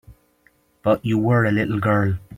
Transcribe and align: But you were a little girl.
But 0.81 1.05
you 1.05 1.19
were 1.19 1.45
a 1.45 1.51
little 1.51 1.79
girl. 1.79 2.17